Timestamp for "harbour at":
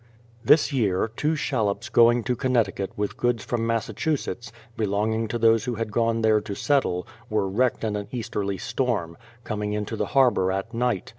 10.17-10.73